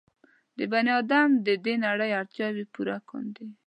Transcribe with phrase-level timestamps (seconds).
[0.57, 3.47] د بني ادم د دې نړۍ اړتیاوې پوره کاندي.